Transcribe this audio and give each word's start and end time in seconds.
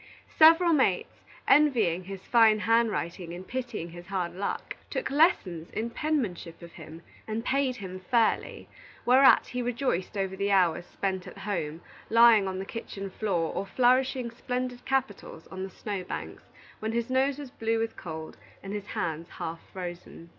Several 0.35 0.73
mates, 0.73 1.21
envying 1.47 2.05
his 2.05 2.23
fine 2.25 2.57
handwriting 2.57 3.35
and 3.35 3.47
pitying 3.47 3.91
his 3.91 4.07
hard 4.07 4.33
luck, 4.33 4.75
took 4.89 5.11
lessons 5.11 5.69
in 5.69 5.91
penmanship 5.91 6.59
of 6.63 6.71
him 6.73 7.03
and 7.27 7.45
paid 7.45 7.75
him 7.75 7.99
fairly, 8.09 8.67
whereat 9.05 9.45
he 9.49 9.61
rejoiced 9.61 10.17
over 10.17 10.35
the 10.35 10.49
hours 10.49 10.87
spent 10.87 11.27
at 11.27 11.37
home, 11.37 11.81
flat 12.07 12.45
on 12.47 12.57
the 12.57 12.65
kitchen 12.65 13.11
floor, 13.11 13.53
or 13.53 13.63
flourishing 13.67 14.31
splendid 14.31 14.85
capitals 14.85 15.45
on 15.51 15.61
the 15.61 15.69
snow 15.69 16.03
banks, 16.03 16.41
when 16.79 16.93
his 16.93 17.11
nose 17.11 17.37
was 17.37 17.51
blue 17.51 17.77
with 17.77 17.95
cold 17.95 18.37
and 18.63 18.73
his 18.73 18.87
hands 18.87 19.29
half 19.29 19.59
frozen. 19.71 20.29